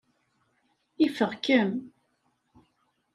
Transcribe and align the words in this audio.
Ifeɣ-kem. 1.05 1.71